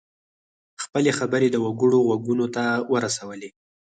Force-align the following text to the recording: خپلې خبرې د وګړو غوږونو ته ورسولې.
خپلې 0.83 1.11
خبرې 1.19 1.47
د 1.51 1.55
وګړو 1.65 1.99
غوږونو 2.07 2.45
ته 2.55 2.63
ورسولې. 2.93 3.49